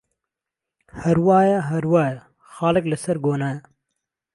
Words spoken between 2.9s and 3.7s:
له سهر گۆنایه